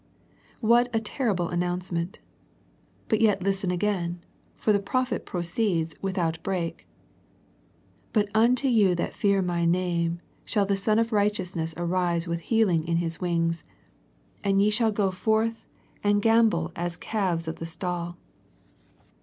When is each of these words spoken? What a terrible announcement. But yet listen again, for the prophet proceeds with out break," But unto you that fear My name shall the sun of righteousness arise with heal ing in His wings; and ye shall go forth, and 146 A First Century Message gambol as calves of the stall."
What 0.61 0.89
a 0.95 0.99
terrible 0.99 1.49
announcement. 1.49 2.17
But 3.07 3.21
yet 3.21 3.43
listen 3.43 3.69
again, 3.69 4.23
for 4.55 4.73
the 4.73 4.79
prophet 4.79 5.27
proceeds 5.27 5.93
with 6.01 6.17
out 6.17 6.41
break," 6.41 6.87
But 8.11 8.27
unto 8.33 8.67
you 8.67 8.95
that 8.95 9.13
fear 9.13 9.43
My 9.43 9.63
name 9.63 10.19
shall 10.43 10.65
the 10.65 10.75
sun 10.75 10.97
of 10.97 11.13
righteousness 11.13 11.75
arise 11.77 12.25
with 12.27 12.39
heal 12.39 12.69
ing 12.69 12.87
in 12.87 12.97
His 12.97 13.21
wings; 13.21 13.63
and 14.43 14.59
ye 14.59 14.71
shall 14.71 14.91
go 14.91 15.11
forth, 15.11 15.67
and 16.03 16.15
146 16.25 16.25
A 16.25 16.25
First 16.25 16.25
Century 16.25 16.63
Message 16.73 16.73
gambol 16.73 16.73
as 16.75 16.97
calves 16.97 17.47
of 17.47 17.55
the 17.57 17.67
stall." 17.67 18.17